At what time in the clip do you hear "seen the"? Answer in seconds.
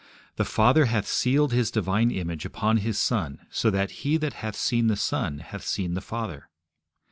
4.55-4.95, 5.63-6.01